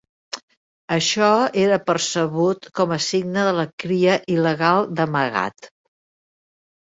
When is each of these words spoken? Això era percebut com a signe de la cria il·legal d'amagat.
Això 0.93 1.27
era 1.63 1.75
percebut 1.89 2.65
com 2.79 2.95
a 2.95 2.97
signe 3.07 3.43
de 3.49 3.53
la 3.57 3.65
cria 3.83 4.15
il·legal 4.37 4.89
d'amagat. 5.01 5.69